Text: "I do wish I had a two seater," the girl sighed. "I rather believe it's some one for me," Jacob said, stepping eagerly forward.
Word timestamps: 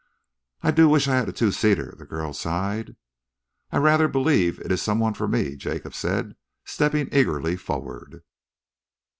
"I 0.63 0.71
do 0.71 0.89
wish 0.89 1.07
I 1.07 1.17
had 1.17 1.29
a 1.29 1.31
two 1.31 1.51
seater," 1.51 1.93
the 1.95 2.07
girl 2.07 2.33
sighed. 2.33 2.95
"I 3.71 3.77
rather 3.77 4.07
believe 4.07 4.57
it's 4.57 4.81
some 4.81 4.97
one 4.97 5.13
for 5.13 5.27
me," 5.27 5.55
Jacob 5.55 5.93
said, 5.93 6.35
stepping 6.65 7.07
eagerly 7.13 7.55
forward. 7.55 8.23